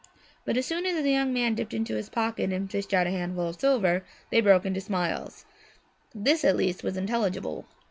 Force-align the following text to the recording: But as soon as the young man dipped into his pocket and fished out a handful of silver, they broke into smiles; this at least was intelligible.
But 0.45 0.57
as 0.57 0.65
soon 0.65 0.87
as 0.87 0.95
the 1.03 1.11
young 1.11 1.31
man 1.31 1.53
dipped 1.53 1.75
into 1.75 1.93
his 1.93 2.09
pocket 2.09 2.51
and 2.51 2.71
fished 2.71 2.91
out 2.91 3.05
a 3.05 3.11
handful 3.11 3.49
of 3.49 3.59
silver, 3.59 4.03
they 4.31 4.41
broke 4.41 4.65
into 4.65 4.81
smiles; 4.81 5.45
this 6.15 6.43
at 6.43 6.57
least 6.57 6.83
was 6.83 6.97
intelligible. 6.97 7.67